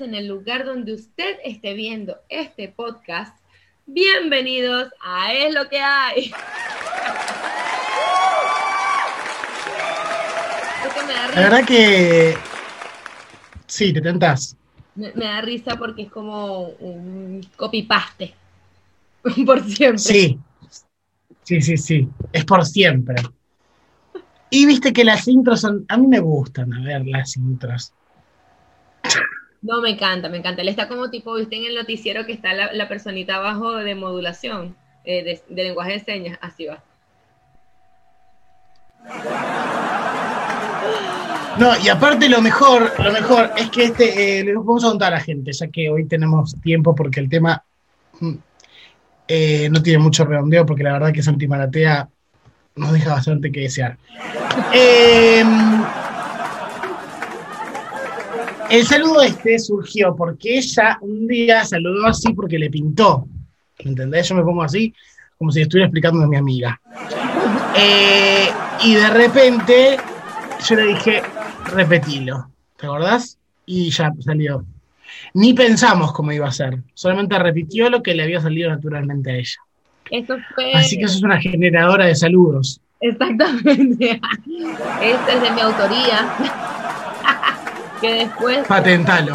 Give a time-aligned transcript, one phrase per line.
[0.00, 3.36] en el lugar donde usted esté viendo este podcast.
[3.86, 6.32] Bienvenidos a Es lo que hay.
[11.34, 12.34] La verdad que
[13.66, 14.56] sí, te tentas.
[14.94, 18.34] Me, me, da risa porque es como un copy-paste.
[19.46, 19.98] por siempre.
[19.98, 20.38] Sí,
[21.42, 22.08] sí, sí, sí.
[22.32, 23.16] Es por siempre.
[24.48, 25.84] Y viste que las intros son.
[25.88, 27.92] A mí me gustan, a ver, las intros.
[29.62, 30.62] No, me encanta, me encanta.
[30.62, 34.74] Él está como tipo, viste en el noticiero que está la, personita abajo de modulación,
[35.04, 36.82] eh, de, lenguaje de señas, así va.
[41.58, 45.16] No, y aparte lo mejor, lo mejor es que este, eh, vamos a contar a
[45.16, 47.62] la gente, ya que hoy tenemos tiempo porque el tema
[48.18, 48.34] mm,
[49.28, 52.08] eh, no tiene mucho redondeo, porque la verdad que Santi Maratea
[52.76, 53.98] nos deja bastante que desear.
[54.72, 55.44] Eh,
[58.70, 63.26] el saludo este surgió porque ella un día saludó así porque le pintó.
[63.78, 64.28] ¿Entendés?
[64.28, 64.94] Yo me pongo así,
[65.36, 66.80] como si estuviera explicando a mi amiga.
[67.76, 68.48] Eh,
[68.84, 69.96] y de repente
[70.68, 71.22] yo le dije,
[71.64, 72.48] repetilo.
[72.76, 73.38] ¿Te acordás?
[73.66, 74.64] Y ya salió.
[75.34, 76.78] Ni pensamos cómo iba a ser.
[76.94, 79.58] Solamente repitió lo que le había salido naturalmente a ella.
[80.74, 82.80] Así que eso es una generadora de saludos.
[83.00, 84.20] Exactamente.
[85.02, 86.69] Esta es de mi autoría
[88.00, 88.66] que después...
[88.66, 89.34] Patentalo.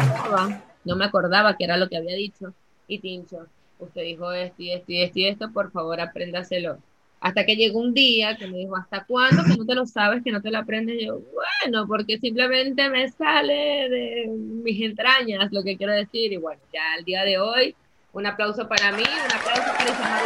[0.84, 2.52] No me acordaba que era lo que había dicho.
[2.88, 3.46] Y Tincho,
[3.78, 6.78] usted dijo esto y esto y esto y esto, por favor apréndaselo.
[7.20, 10.22] Hasta que llegó un día que me dijo, ¿hasta cuándo que no te lo sabes,
[10.22, 10.96] que no te lo aprendes?
[11.00, 11.18] Y yo,
[11.64, 16.32] bueno, porque simplemente me sale de mis entrañas lo que quiero decir.
[16.32, 17.74] Y bueno, ya el día de hoy,
[18.12, 20.22] un aplauso para mí, un aplauso para Isamar.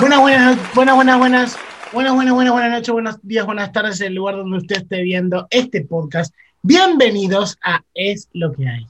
[0.00, 1.58] buenas, buenas, buenas, buenas, buenas.
[1.90, 5.46] Buenas, buenas, buenas, buenas noches, buenos días, buenas tardes, el lugar donde usted esté viendo
[5.48, 6.34] este podcast.
[6.60, 8.86] Bienvenidos a Es lo que hay.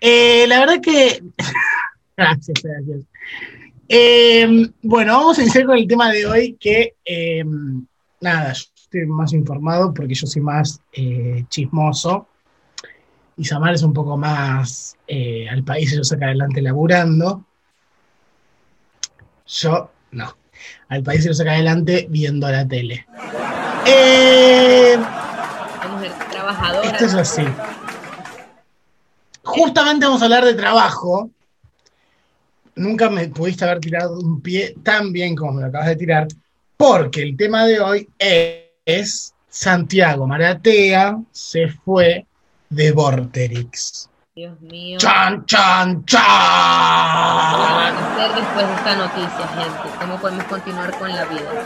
[0.00, 1.24] Eh, la verdad que.
[2.16, 3.00] gracias, gracias.
[3.88, 6.94] Eh, bueno, vamos a iniciar con el tema de hoy que.
[7.04, 7.44] Eh,
[8.20, 10.80] nada, yo estoy más informado porque yo soy más
[11.48, 12.28] chismoso.
[13.36, 14.96] Y Samar es un poco más
[15.50, 17.44] al país yo saca adelante laburando.
[19.46, 20.41] Yo no
[20.88, 23.06] al país se lo saca adelante viendo la tele.
[23.86, 24.96] Eh.
[26.84, 27.44] Esto es así.
[29.42, 31.30] Justamente vamos a hablar de trabajo.
[32.74, 36.28] Nunca me pudiste haber tirado un pie tan bien como me lo acabas de tirar,
[36.76, 42.26] porque el tema de hoy es Santiago Maratea se fue
[42.70, 44.08] de Vorterix.
[44.34, 44.96] Dios mío.
[44.98, 46.16] ¡Chan, chan, chan!
[46.16, 49.98] ¿Qué a hacer después de esta noticia, gente?
[50.00, 51.64] ¿Cómo podemos continuar con la vida?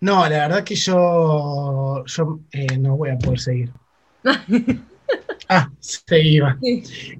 [0.00, 3.70] No, la verdad que yo, yo eh, no voy a poder seguir.
[5.50, 6.56] ah, se iba.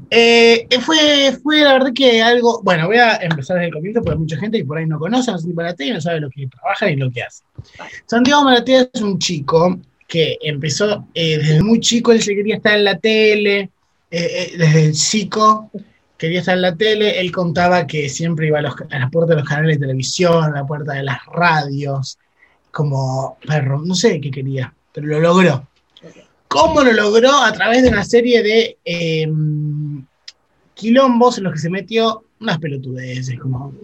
[0.08, 2.62] Eh, fue, fue la verdad que algo.
[2.62, 4.98] Bueno, voy a empezar desde el comienzo porque hay mucha gente que por ahí no
[4.98, 7.44] conoce a Santiago Maratea y no sabe lo que trabaja y lo que hace.
[8.06, 12.74] Santiago Maratea es un chico que empezó eh, desde muy chico, él se quería estar
[12.74, 13.70] en la tele,
[14.16, 15.72] eh, eh, desde el chico
[16.16, 18.74] quería estar en la tele, él contaba que siempre iba a, las
[19.10, 22.16] puertas de los canales de televisión, a la puerta de las radios,
[22.70, 25.66] como perro, no sé qué quería, pero lo logró.
[26.46, 27.32] ¿Cómo lo logró?
[27.32, 30.06] A través de una serie de em,
[30.74, 33.74] quilombos en los que se metió unas pelotudeces, como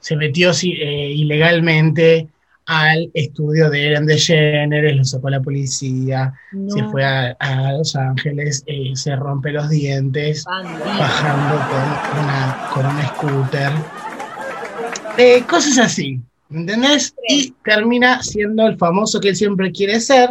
[0.00, 2.28] se metió eh, ilegalmente
[2.70, 6.32] al estudio de Ellen DeGeneres, lo sacó la policía,
[6.68, 13.02] se fue a, Los Ángeles, eh, se rompe los dientes, bajando con una, con un
[13.08, 13.72] scooter.
[15.18, 17.12] Eh, cosas así, ¿entendés?
[17.28, 20.30] Y termina siendo el famoso que él siempre quiere ser,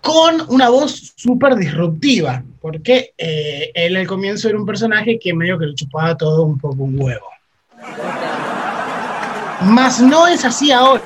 [0.00, 5.58] con una voz súper disruptiva, porque eh, él al comienzo era un personaje que medio
[5.58, 7.26] que le chupaba todo un poco un huevo.
[9.62, 11.02] Mas no es así ahora.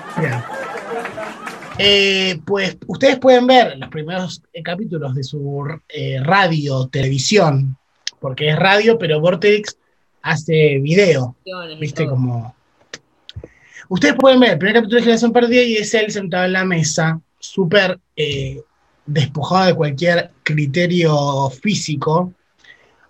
[1.79, 7.77] Eh, pues ustedes pueden ver los primeros eh, capítulos de su eh, radio, televisión,
[8.21, 9.77] porque es radio, pero Vortex
[10.21, 11.35] hace video.
[11.81, 12.07] ¿Viste?
[12.07, 12.55] Como.
[13.89, 16.65] Ustedes pueden ver el primer capítulo de Generación Perdida y es él sentado en la
[16.65, 17.99] mesa, súper
[19.07, 22.33] despojado de cualquier criterio físico,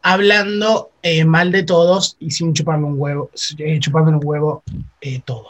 [0.03, 4.63] hablando eh, mal de todos y sin chuparme un huevo, eh, chupando un huevo
[5.01, 5.49] eh, todo.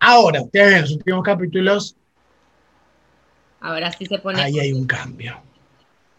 [0.00, 1.96] Ahora, ustedes ven los últimos capítulos.
[3.60, 4.42] Ahora sí se pone.
[4.42, 5.40] Ahí hay un cambio.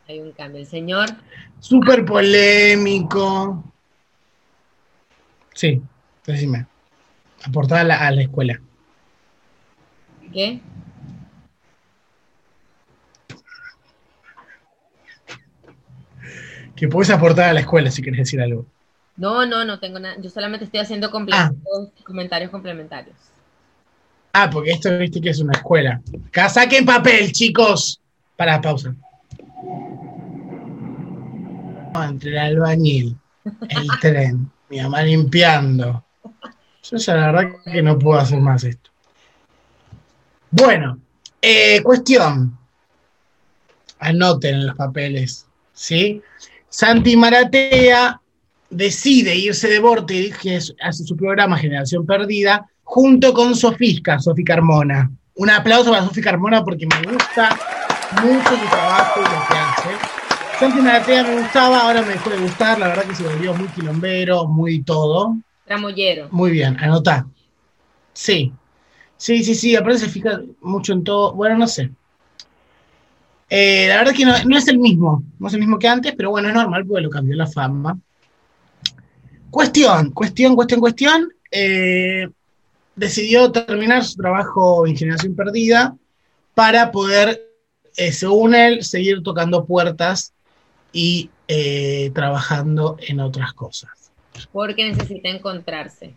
[0.07, 0.61] Hay un cambio.
[0.61, 1.09] El señor.
[1.59, 3.63] Súper polémico.
[5.53, 5.81] Sí,
[6.25, 6.65] decime.
[7.43, 8.59] Aportar a la, a la escuela.
[10.31, 10.61] ¿Qué?
[16.75, 18.65] Que podés aportar a la escuela si querés decir algo.
[19.15, 20.15] No, no, no tengo nada.
[20.19, 21.51] Yo solamente estoy haciendo Ah.
[22.03, 23.15] comentarios complementarios.
[24.33, 26.01] Ah, porque esto viste que es una escuela.
[26.27, 27.99] Acá saquen papel, chicos.
[28.35, 28.95] Para, pausa.
[32.09, 33.15] Entre el albañil,
[33.69, 36.03] el tren, mi mamá limpiando.
[36.83, 38.89] Yo ya la verdad que no puedo hacer más esto.
[40.49, 40.97] Bueno,
[41.41, 42.57] eh, cuestión.
[43.99, 46.21] Anoten en los papeles, ¿sí?
[46.73, 48.19] Santi Maratea
[48.71, 55.11] decide irse de Vorterix, que hace su programa Generación Perdida, junto con Sofisca, Sofi Carmona.
[55.35, 57.55] Un aplauso para Sofi Carmona porque me gusta
[58.23, 59.89] mucho su trabajo y lo que hace.
[60.59, 63.67] Santi Maratea me gustaba, ahora me dejó de gustar, la verdad que se volvió muy
[63.67, 65.37] quilombero, muy todo.
[65.65, 66.27] Tramollero.
[66.31, 67.27] Muy bien, anotá.
[68.13, 68.51] Sí.
[69.17, 71.35] Sí, sí, sí, aparte se fija mucho en todo.
[71.35, 71.91] Bueno, no sé.
[73.55, 76.31] Eh, la verdad que no, es el mismo, no es el mismo que antes, pero
[76.31, 77.99] bueno, es normal porque lo cambió la fama.
[79.51, 81.31] Cuestión, cuestión, cuestión, cuestión.
[81.51, 82.27] eh,
[82.95, 85.95] decidió terminar su trabajo en Generación Perdida
[86.55, 87.43] para poder,
[87.95, 90.33] eh, según él, seguir tocando puertas
[90.91, 91.29] y
[92.11, 93.91] trabajando en otras cosas.
[94.51, 96.15] Porque necesita encontrarse.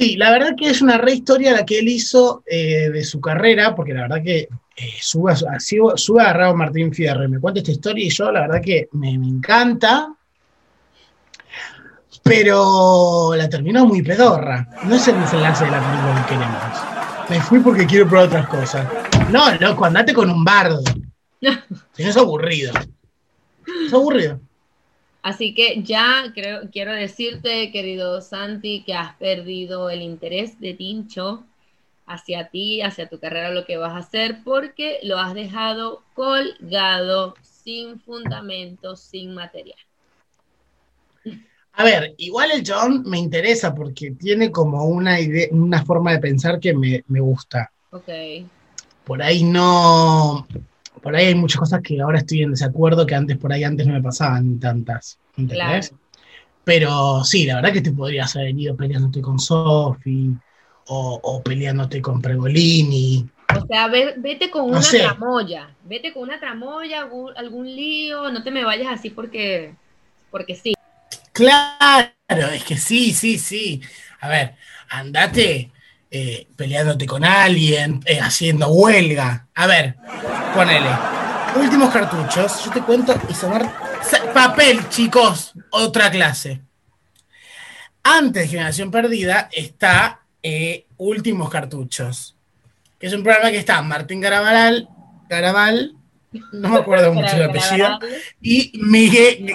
[0.00, 3.20] Sí, la verdad que es una re historia la que él hizo eh, de su
[3.20, 4.48] carrera, porque la verdad que eh,
[4.98, 8.40] sube, a- así sube agarrado Martín Fierro y me cuenta esta historia y yo la
[8.40, 10.08] verdad que me, me encanta,
[12.22, 14.66] pero la terminó muy pedorra.
[14.84, 17.28] No es el desenlace de la película que queremos.
[17.28, 18.86] Me fui porque quiero probar otras cosas.
[19.30, 20.80] No, loco, andate con un bardo.
[21.92, 22.72] Si no es aburrido.
[23.86, 24.40] Es aburrido.
[25.22, 31.44] Así que ya creo, quiero decirte, querido Santi, que has perdido el interés de Tincho
[32.06, 37.34] hacia ti, hacia tu carrera, lo que vas a hacer, porque lo has dejado colgado,
[37.42, 39.78] sin fundamento, sin material.
[41.72, 46.18] A ver, igual el chabón me interesa porque tiene como una idea, una forma de
[46.18, 47.70] pensar que me, me gusta.
[47.90, 48.08] Ok.
[49.04, 50.46] Por ahí no.
[51.02, 53.86] Por ahí hay muchas cosas que ahora estoy en desacuerdo que antes por ahí antes
[53.86, 55.18] no me pasaban tantas.
[55.36, 55.92] ¿Entendés?
[55.92, 55.98] Claro.
[56.64, 60.38] Pero sí, la verdad que te podrías haber venido peleándote con Sofi
[60.88, 63.28] o, o peleándote con Pregolini.
[63.52, 65.02] O sea, ve- vete con No una sé.
[65.06, 69.76] tramoya, vete con una tramoya, algún, algún lío, no te me vayas así porque,
[70.30, 70.74] porque sí.
[71.32, 72.12] Claro,
[72.52, 73.82] es que sí, sí, sí.
[74.20, 74.56] A ver,
[74.88, 75.72] andate
[76.10, 79.46] eh, peleándote con alguien, eh, haciendo huelga.
[79.54, 79.96] A ver,
[80.54, 80.88] ponele.
[81.56, 83.14] Últimos cartuchos, yo te cuento
[84.02, 86.60] sa- Papel, chicos, otra clase.
[88.02, 92.34] Antes de Generación Perdida está eh, Últimos Cartuchos,
[92.98, 94.88] que es un programa que está Martín Garabal,
[96.52, 97.98] no me acuerdo mucho el apellido,
[98.40, 99.54] y Miguel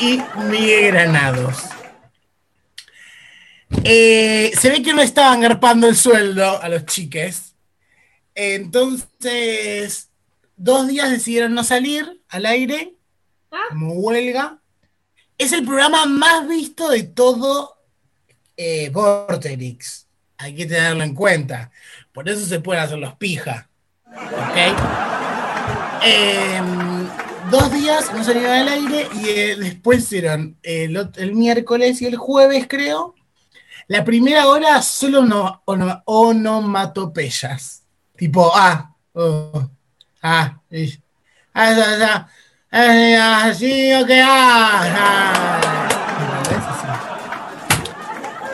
[0.00, 1.64] y Miguel Granados.
[3.84, 7.54] Eh, se ve que no estaban garpando el sueldo a los chiques.
[8.34, 10.08] Entonces,
[10.56, 12.94] dos días decidieron no salir al aire,
[13.50, 13.66] Ah.
[13.70, 14.58] como huelga.
[15.36, 17.76] Es el programa más visto de todo
[18.56, 20.06] eh, Vorterix.
[20.38, 21.70] Hay que tenerlo en cuenta.
[22.12, 23.68] Por eso se pueden hacer los pija.
[26.04, 27.08] Em,
[27.50, 32.66] dos días no salieron al aire y eh, después hicieron el miércoles y el jueves,
[32.68, 33.14] creo.
[33.88, 37.82] La primera hora solo no, ono- onomatopeyas.
[38.16, 39.68] Tipo, ah, oh,
[40.22, 40.98] ah, y-
[41.54, 42.28] ah, ah,
[42.70, 45.88] ah, así, ok, ah, ah.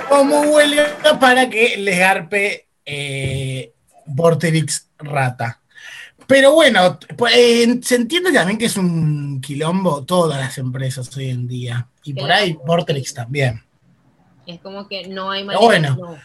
[0.08, 3.72] Como huelga para que les garpe eh,
[4.06, 5.60] Vorterix rata.
[6.26, 11.30] Pero bueno, pues, eh, se entiende también que es un quilombo todas las empresas hoy
[11.30, 11.88] en día.
[12.04, 12.56] Y por ahí.
[12.66, 13.62] Vorterix también.
[14.48, 15.62] Es como que no hay manera.
[15.62, 15.94] bueno.
[15.94, 16.18] no.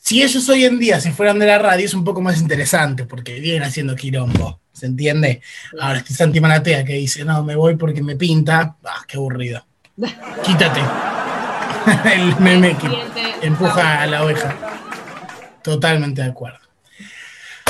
[0.00, 3.04] Si ellos hoy en día, si fueran de la radio, es un poco más interesante
[3.04, 4.58] porque vienen haciendo quilombo.
[4.72, 5.42] ¿Se entiende?
[5.78, 8.76] Ahora este Santi Manatea que dice, no, me voy porque me pinta.
[8.82, 9.66] Ah, qué aburrido.
[10.42, 10.80] Quítate.
[12.14, 14.56] El meme que empuja a la oveja.
[15.62, 16.67] Totalmente de acuerdo.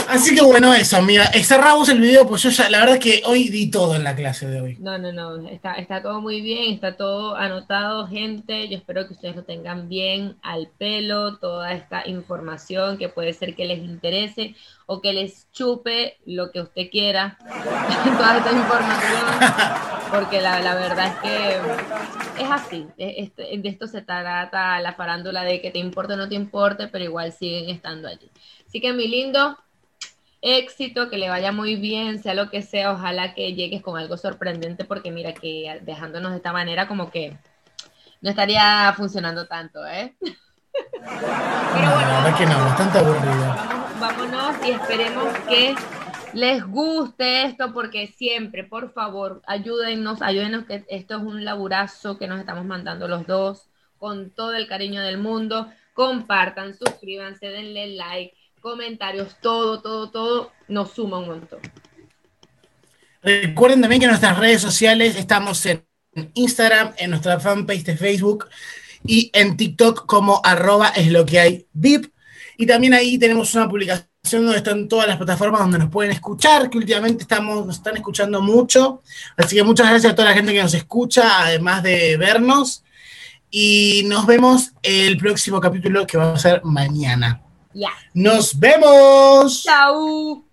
[0.09, 1.25] Así que bueno, eso, amiga.
[1.35, 4.17] Eh, Cerramos el video, pues yo ya, la verdad que hoy di todo en la
[4.17, 4.77] clase de hoy.
[4.81, 8.69] No, no, no, está, está todo muy bien, está todo anotado, gente.
[8.69, 13.55] Yo espero que ustedes lo tengan bien al pelo, toda esta información que puede ser
[13.55, 14.55] que les interese
[14.87, 17.37] o que les chupe lo que usted quiera,
[18.17, 19.27] toda esta información,
[20.11, 24.95] porque la, la verdad es que es así, es- es- de esto se trata la
[24.95, 28.31] farándula de que te importe o no te importe, pero igual siguen estando allí.
[28.67, 29.59] Así que mi lindo,
[30.40, 34.16] éxito, que le vaya muy bien, sea lo que sea, ojalá que llegues con algo
[34.16, 37.37] sorprendente, porque mira que dejándonos de esta manera como que
[38.21, 40.14] no estaría funcionando tanto, ¿eh?
[40.23, 43.57] Pero bueno, la verdad que no, bastante aburrido.
[44.00, 45.75] vámonos y esperemos que
[46.35, 52.28] les guste esto porque siempre, por favor, ayúdennos, ayúdenos que esto es un laburazo que
[52.28, 55.71] nos estamos mandando los dos con todo el cariño del mundo.
[55.95, 61.61] Compartan, suscríbanse, denle like, comentarios, todo, todo, todo nos suma un montón.
[63.23, 65.85] Recuerden también que en nuestras redes sociales estamos en
[66.35, 68.47] Instagram, en nuestra fanpage de Facebook
[69.05, 72.12] y en TikTok como arroba es lo que hay VIP.
[72.57, 76.69] Y también ahí tenemos una publicación donde están todas las plataformas donde nos pueden escuchar,
[76.69, 79.03] que últimamente estamos, nos están escuchando mucho.
[79.37, 82.85] Así que muchas gracias a toda la gente que nos escucha, además de vernos.
[83.50, 87.41] Y nos vemos el próximo capítulo que va a ser mañana.
[87.75, 87.91] Ya.
[88.15, 89.63] Nos vemos.
[89.63, 90.48] Chao.